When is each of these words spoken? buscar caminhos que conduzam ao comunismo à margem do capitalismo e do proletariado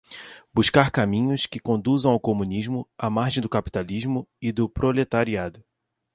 buscar 0.51 0.89
caminhos 0.89 1.45
que 1.45 1.59
conduzam 1.59 2.11
ao 2.11 2.19
comunismo 2.19 2.89
à 2.97 3.07
margem 3.07 3.39
do 3.39 3.47
capitalismo 3.47 4.27
e 4.41 4.51
do 4.51 4.67
proletariado 4.67 5.63